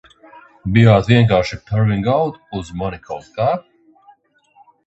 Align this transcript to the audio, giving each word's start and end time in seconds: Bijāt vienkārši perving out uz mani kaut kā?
Bijāt 0.77 1.11
vienkārši 1.11 1.59
perving 1.67 2.09
out 2.15 2.41
uz 2.61 2.73
mani 2.81 3.01
kaut 3.11 3.31
kā? 3.37 3.51